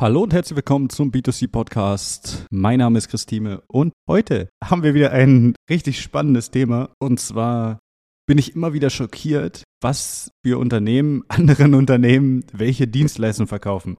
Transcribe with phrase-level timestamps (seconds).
[0.00, 2.46] Hallo und herzlich willkommen zum B2C Podcast.
[2.50, 7.80] Mein Name ist Christine und heute haben wir wieder ein richtig spannendes Thema und zwar
[8.26, 13.98] bin ich immer wieder schockiert, was für Unternehmen, anderen Unternehmen, welche Dienstleistungen verkaufen.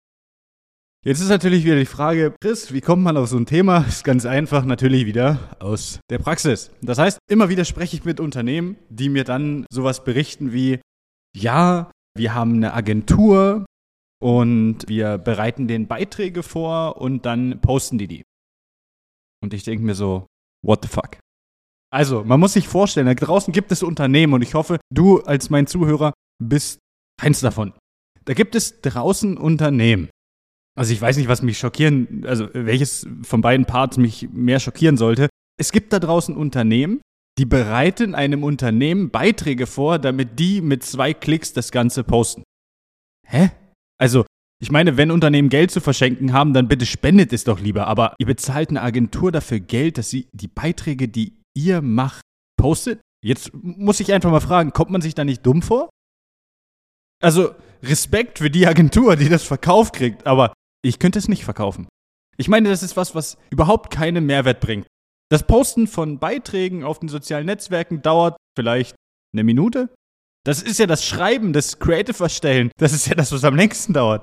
[1.05, 3.81] Jetzt ist natürlich wieder die Frage, Chris, wie kommt man auf so ein Thema?
[3.87, 6.71] Ist ganz einfach, natürlich wieder aus der Praxis.
[6.81, 10.79] Das heißt, immer wieder spreche ich mit Unternehmen, die mir dann sowas berichten wie,
[11.37, 13.65] ja, wir haben eine Agentur,
[14.21, 18.23] und wir bereiten den Beiträge vor und dann posten die die.
[19.43, 20.27] Und ich denke mir so,
[20.65, 21.17] what the fuck?
[21.91, 25.49] Also, man muss sich vorstellen, da draußen gibt es Unternehmen und ich hoffe, du als
[25.49, 26.79] mein Zuhörer bist
[27.21, 27.73] eins davon.
[28.25, 30.09] Da gibt es draußen Unternehmen.
[30.77, 34.95] Also ich weiß nicht, was mich schockieren, also welches von beiden Parts mich mehr schockieren
[34.95, 35.27] sollte.
[35.59, 37.01] Es gibt da draußen Unternehmen,
[37.37, 42.43] die bereiten einem Unternehmen Beiträge vor, damit die mit zwei Klicks das Ganze posten.
[43.27, 43.51] Hä?
[44.01, 44.25] Also,
[44.59, 47.87] ich meine, wenn Unternehmen Geld zu verschenken haben, dann bitte spendet es doch lieber.
[47.87, 52.21] Aber ihr bezahlt eine Agentur dafür Geld, dass sie die Beiträge, die ihr macht,
[52.59, 53.01] postet?
[53.23, 55.89] Jetzt muss ich einfach mal fragen, kommt man sich da nicht dumm vor?
[57.21, 61.87] Also, Respekt für die Agentur, die das verkauft kriegt, aber ich könnte es nicht verkaufen.
[62.37, 64.87] Ich meine, das ist was, was überhaupt keinen Mehrwert bringt.
[65.29, 68.95] Das Posten von Beiträgen auf den sozialen Netzwerken dauert vielleicht
[69.33, 69.93] eine Minute,
[70.45, 72.71] das ist ja das Schreiben, das Creative Erstellen.
[72.77, 74.21] Das ist ja das, was am längsten dauert.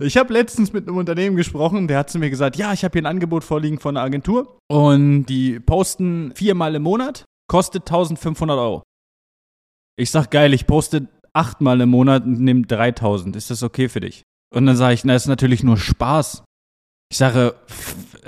[0.00, 2.92] Ich habe letztens mit einem Unternehmen gesprochen, der hat zu mir gesagt, ja, ich habe
[2.92, 8.58] hier ein Angebot vorliegen von einer Agentur und die posten viermal im Monat, kostet 1500
[8.58, 8.82] Euro.
[9.96, 13.34] Ich sag, geil, ich poste achtmal im Monat und nehme 3000.
[13.34, 14.22] Ist das okay für dich?
[14.54, 16.44] Und dann sage ich, na, ist natürlich nur Spaß.
[17.10, 17.54] Ich sage,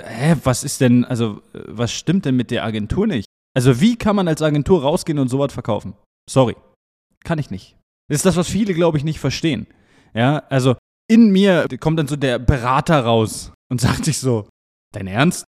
[0.03, 3.27] hä, was ist denn, also, was stimmt denn mit der Agentur nicht?
[3.55, 5.93] Also, wie kann man als Agentur rausgehen und sowas verkaufen?
[6.29, 6.55] Sorry.
[7.23, 7.77] Kann ich nicht.
[8.09, 9.67] Das ist das, was viele, glaube ich, nicht verstehen.
[10.13, 10.75] Ja, also
[11.09, 14.47] in mir kommt dann so der Berater raus und sagt sich so,
[14.93, 15.45] dein Ernst?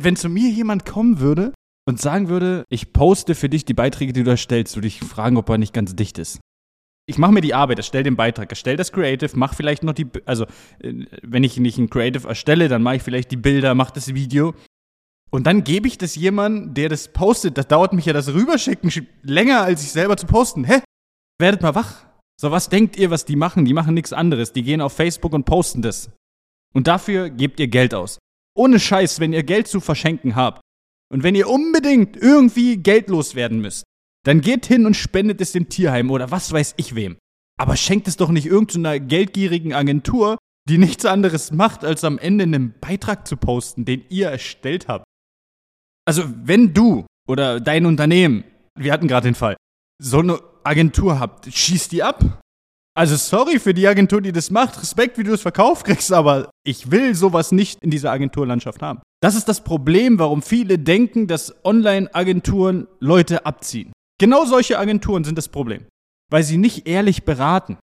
[0.00, 1.52] Wenn zu mir jemand kommen würde
[1.86, 5.36] und sagen würde, ich poste für dich die Beiträge, die du erstellst, würde ich fragen,
[5.36, 6.40] ob er nicht ganz dicht ist.
[7.06, 10.06] Ich mache mir die Arbeit, erstelle den Beitrag, erstelle das Creative, mache vielleicht noch die,
[10.26, 10.44] also
[10.80, 14.14] äh, wenn ich nicht ein Creative erstelle, dann mache ich vielleicht die Bilder, mache das
[14.14, 14.54] Video
[15.30, 17.58] und dann gebe ich das jemandem, der das postet.
[17.58, 18.90] Das dauert mich ja das Rüberschicken
[19.22, 20.64] länger, als ich selber zu posten.
[20.64, 20.80] Hä?
[21.38, 22.04] Werdet mal wach.
[22.40, 23.64] So, was denkt ihr, was die machen?
[23.64, 24.52] Die machen nichts anderes.
[24.52, 26.10] Die gehen auf Facebook und posten das.
[26.74, 28.18] Und dafür gebt ihr Geld aus.
[28.56, 30.60] Ohne Scheiß, wenn ihr Geld zu verschenken habt
[31.12, 33.84] und wenn ihr unbedingt irgendwie geldlos werden müsst,
[34.24, 37.16] dann geht hin und spendet es dem Tierheim oder was weiß ich wem.
[37.58, 40.38] Aber schenkt es doch nicht irgendeiner geldgierigen Agentur,
[40.68, 45.04] die nichts anderes macht, als am Ende einen Beitrag zu posten, den ihr erstellt habt.
[46.04, 48.44] Also, wenn du oder dein Unternehmen,
[48.78, 49.56] wir hatten gerade den Fall,
[50.00, 52.40] so eine Agentur habt, schießt die ab.
[52.94, 54.80] Also sorry für die Agentur, die das macht.
[54.82, 59.00] Respekt, wie du es verkauft kriegst, aber ich will sowas nicht in dieser Agenturlandschaft haben.
[59.22, 63.92] Das ist das Problem, warum viele denken, dass Online-Agenturen Leute abziehen.
[64.20, 65.86] Genau solche Agenturen sind das Problem,
[66.30, 67.78] weil sie nicht ehrlich beraten.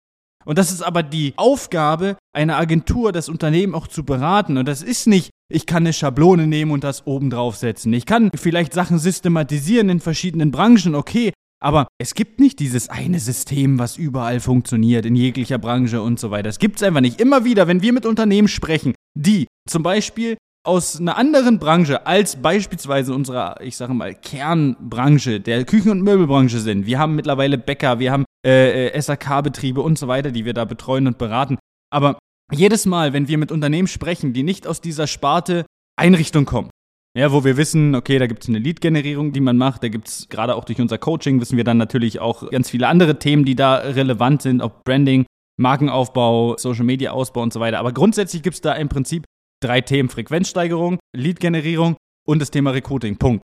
[0.44, 4.58] Und das ist aber die Aufgabe einer Agentur, das Unternehmen auch zu beraten.
[4.58, 7.92] Und das ist nicht, ich kann eine Schablone nehmen und das oben draufsetzen.
[7.92, 13.18] Ich kann vielleicht Sachen systematisieren in verschiedenen Branchen, okay, aber es gibt nicht dieses eine
[13.18, 16.48] System, was überall funktioniert, in jeglicher Branche und so weiter.
[16.48, 17.20] Es gibt es einfach nicht.
[17.20, 22.36] Immer wieder, wenn wir mit Unternehmen sprechen, die zum Beispiel aus einer anderen Branche als
[22.36, 26.86] beispielsweise unserer, ich sage mal, Kernbranche, der Küchen- und Möbelbranche sind.
[26.86, 30.64] Wir haben mittlerweile Bäcker, wir haben äh, äh SAK-Betriebe und so weiter, die wir da
[30.64, 31.58] betreuen und beraten.
[31.92, 32.18] Aber
[32.50, 35.66] jedes Mal, wenn wir mit Unternehmen sprechen, die nicht aus dieser Sparte
[35.96, 36.70] Einrichtung kommen,
[37.16, 39.84] ja, wo wir wissen, okay, da gibt es eine Lead-Generierung, die man macht.
[39.84, 42.88] Da gibt es gerade auch durch unser Coaching, wissen wir dann natürlich auch ganz viele
[42.88, 45.24] andere Themen, die da relevant sind, ob Branding,
[45.56, 47.78] Markenaufbau, Social-Media-Ausbau und so weiter.
[47.78, 49.24] Aber grundsätzlich gibt es da im Prinzip
[49.62, 50.08] drei Themen.
[50.08, 53.16] Frequenzsteigerung, Lead-Generierung und das Thema Recruiting.
[53.16, 53.42] Punkt.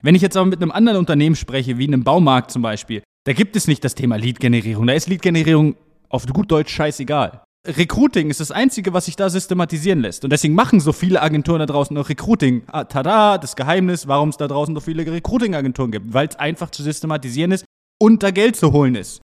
[0.00, 3.32] Wenn ich jetzt aber mit einem anderen Unternehmen spreche, wie einem Baumarkt zum Beispiel, da
[3.32, 4.86] gibt es nicht das Thema Lead-Generierung.
[4.86, 5.74] Da ist Lead-Generierung
[6.08, 7.42] auf gut Deutsch scheißegal.
[7.68, 10.24] Recruiting ist das Einzige, was sich da systematisieren lässt.
[10.24, 12.62] Und deswegen machen so viele Agenturen da draußen noch Recruiting.
[12.66, 16.14] Ah, tada, das Geheimnis, warum es da draußen so viele Recruiting-Agenturen gibt.
[16.14, 17.64] Weil es einfach zu systematisieren ist
[18.00, 19.20] und da Geld zu holen ist.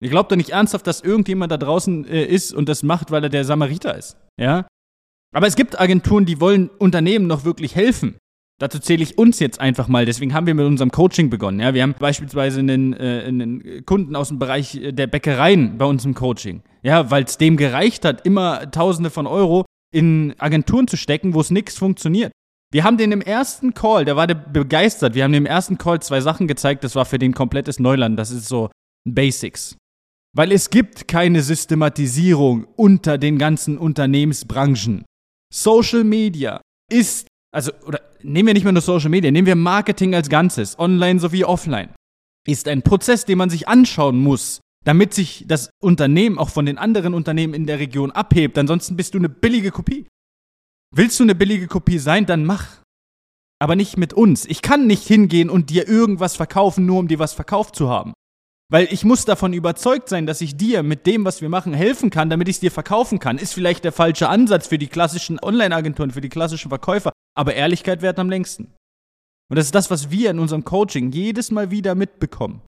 [0.00, 3.24] Ich glaube doch nicht ernsthaft, dass irgendjemand da draußen äh, ist und das macht, weil
[3.24, 4.16] er der Samariter ist.
[4.38, 4.68] Ja?
[5.34, 8.16] Aber es gibt Agenturen, die wollen Unternehmen noch wirklich helfen.
[8.60, 10.04] Dazu zähle ich uns jetzt einfach mal.
[10.04, 11.60] Deswegen haben wir mit unserem Coaching begonnen.
[11.60, 15.84] Ja, wir haben beispielsweise einen, äh, einen Kunden aus dem Bereich äh, der Bäckereien bei
[15.84, 16.62] uns im Coaching.
[16.82, 19.64] Ja, weil es dem gereicht hat, immer Tausende von Euro
[19.94, 22.32] in Agenturen zu stecken, wo es nichts funktioniert.
[22.72, 25.14] Wir haben den im ersten Call, der war begeistert.
[25.14, 26.84] Wir haben dem im ersten Call zwei Sachen gezeigt.
[26.84, 28.18] Das war für den komplettes Neuland.
[28.18, 28.70] Das ist so
[29.08, 29.76] Basics.
[30.36, 35.04] Weil es gibt keine Systematisierung unter den ganzen Unternehmensbranchen.
[35.52, 36.60] Social Media
[36.92, 40.78] ist, also, oder nehmen wir nicht mehr nur Social Media, nehmen wir Marketing als Ganzes,
[40.78, 41.90] online sowie offline,
[42.46, 46.78] ist ein Prozess, den man sich anschauen muss, damit sich das Unternehmen auch von den
[46.78, 48.56] anderen Unternehmen in der Region abhebt.
[48.56, 50.06] Ansonsten bist du eine billige Kopie.
[50.94, 52.78] Willst du eine billige Kopie sein, dann mach.
[53.60, 54.46] Aber nicht mit uns.
[54.46, 58.14] Ich kann nicht hingehen und dir irgendwas verkaufen, nur um dir was verkauft zu haben.
[58.70, 62.10] Weil ich muss davon überzeugt sein, dass ich dir mit dem, was wir machen, helfen
[62.10, 63.38] kann, damit ich es dir verkaufen kann.
[63.38, 68.02] Ist vielleicht der falsche Ansatz für die klassischen Online-Agenturen, für die klassischen Verkäufer, aber Ehrlichkeit
[68.02, 68.74] währt am längsten.
[69.48, 72.62] Und das ist das, was wir in unserem Coaching jedes Mal wieder mitbekommen.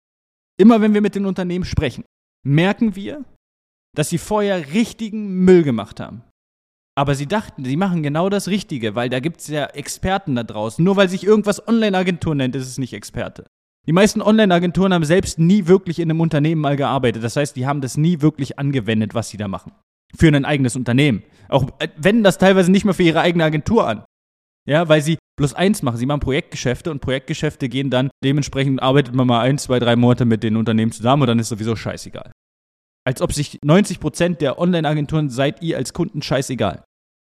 [0.60, 2.04] Immer wenn wir mit den Unternehmen sprechen,
[2.46, 3.24] merken wir,
[3.96, 6.22] dass sie vorher richtigen Müll gemacht haben.
[6.98, 10.44] Aber sie dachten, sie machen genau das Richtige, weil da gibt es ja Experten da
[10.44, 10.84] draußen.
[10.84, 13.46] Nur weil sich irgendwas Online-Agentur nennt, ist es nicht Experte.
[13.88, 17.24] Die meisten Online-Agenturen haben selbst nie wirklich in einem Unternehmen mal gearbeitet.
[17.24, 19.72] Das heißt, die haben das nie wirklich angewendet, was sie da machen.
[20.18, 21.24] Für ein eigenes Unternehmen.
[21.48, 24.04] Auch äh, wenden das teilweise nicht mehr für ihre eigene Agentur an.
[24.68, 25.98] Ja, weil sie bloß eins machen.
[25.98, 30.26] Sie machen Projektgeschäfte und Projektgeschäfte gehen dann, dementsprechend arbeitet man mal ein, zwei, drei Monate
[30.26, 32.32] mit den Unternehmen zusammen und dann ist sowieso scheißegal.
[33.06, 36.84] Als ob sich 90% der Online-Agenturen seid ihr als Kunden scheißegal.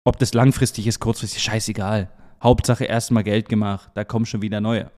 [0.06, 2.10] Ob das langfristig ist, kurzfristig, scheißegal.
[2.42, 4.90] Hauptsache erstmal Geld gemacht, da kommen schon wieder neue.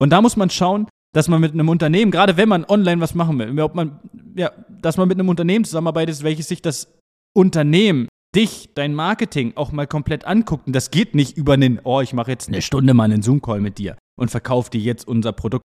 [0.00, 3.14] Und da muss man schauen, dass man mit einem Unternehmen, gerade wenn man online was
[3.14, 4.00] machen will, ob man,
[4.36, 6.92] ja, dass man mit einem Unternehmen zusammenarbeitet, welches sich das
[7.36, 10.66] Unternehmen, dich, dein Marketing auch mal komplett anguckt.
[10.66, 13.60] Und das geht nicht über einen, oh, ich mache jetzt eine Stunde mal einen Zoom-Call
[13.60, 15.64] mit dir und verkaufe dir jetzt unser Produkt.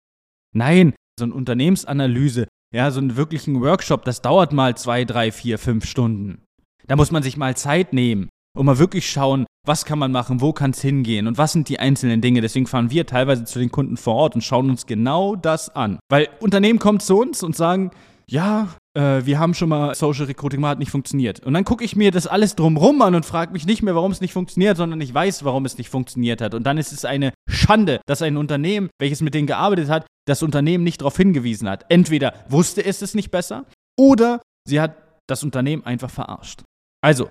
[0.55, 5.59] Nein, so eine Unternehmensanalyse, ja, so einen wirklichen Workshop, das dauert mal zwei, drei, vier,
[5.59, 6.43] fünf Stunden.
[6.87, 10.41] Da muss man sich mal Zeit nehmen und mal wirklich schauen, was kann man machen,
[10.41, 12.41] wo kann es hingehen und was sind die einzelnen Dinge.
[12.41, 15.99] Deswegen fahren wir teilweise zu den Kunden vor Ort und schauen uns genau das an.
[16.11, 17.91] Weil Unternehmen kommen zu uns und sagen,
[18.27, 21.41] ja, äh, wir haben schon mal Social Recruiting, mal hat nicht funktioniert.
[21.41, 24.13] Und dann gucke ich mir das alles drumrum an und frage mich nicht mehr, warum
[24.13, 26.55] es nicht funktioniert, sondern ich weiß, warum es nicht funktioniert hat.
[26.55, 30.43] Und dann ist es eine Schande, dass ein Unternehmen, welches mit denen gearbeitet hat, das
[30.43, 31.85] Unternehmen nicht darauf hingewiesen hat.
[31.89, 33.67] Entweder wusste es es nicht besser
[33.99, 36.63] oder sie hat das Unternehmen einfach verarscht.
[37.03, 37.29] Also,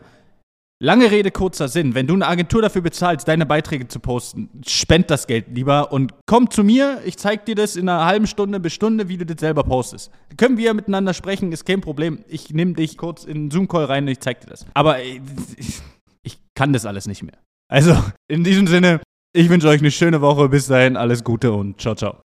[0.84, 1.96] Lange Rede, kurzer Sinn.
[1.96, 6.14] Wenn du eine Agentur dafür bezahlst, deine Beiträge zu posten, spend das Geld lieber und
[6.26, 7.00] komm zu mir.
[7.06, 10.12] Ich zeig dir das in einer halben Stunde bis Stunde, wie du das selber postest.
[10.36, 12.20] Können wir miteinander sprechen, ist kein Problem.
[12.28, 14.66] Ich nehme dich kurz in einen Zoom-Call rein und ich zeig dir das.
[14.74, 15.22] Aber ich,
[16.22, 17.38] ich kann das alles nicht mehr.
[17.72, 17.96] Also,
[18.28, 19.00] in diesem Sinne,
[19.34, 20.50] ich wünsche euch eine schöne Woche.
[20.50, 22.20] Bis dahin, alles Gute und ciao, ciao.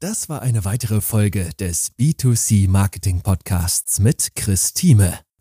[0.00, 5.18] Das war eine weitere Folge des B2C Marketing Podcasts mit Chris Thieme.